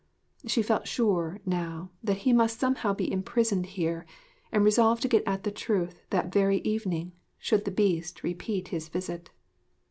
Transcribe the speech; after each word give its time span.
She 0.47 0.63
felt 0.63 0.87
sure, 0.87 1.39
now, 1.45 1.91
that 2.03 2.17
he 2.25 2.33
must 2.33 2.57
somehow 2.59 2.91
be 2.91 3.11
imprisoned 3.13 3.67
here, 3.67 4.07
and 4.51 4.63
resolved 4.63 5.03
to 5.03 5.07
get 5.07 5.21
at 5.27 5.43
the 5.43 5.51
truth 5.51 6.01
that 6.09 6.33
very 6.33 6.57
evening, 6.61 7.11
should 7.37 7.65
the 7.65 7.69
Beast 7.69 8.23
repeat 8.23 8.69
his 8.69 8.89
visit. 8.89 9.29